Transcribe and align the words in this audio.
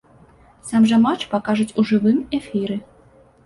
Сам 0.69 0.87
жа 0.93 0.99
матч 1.03 1.27
пакажуць 1.35 1.69
у 1.79 1.87
жывым 1.93 2.19
эфіры. 2.41 2.83